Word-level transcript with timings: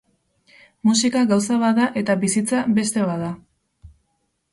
Musika 0.87 1.19
gauza 1.31 1.57
bat 1.63 1.77
da 1.79 1.89
eta 2.01 2.15
bizitza 2.23 2.63
beste 2.79 3.05
bat 3.11 3.23
da. 3.25 3.29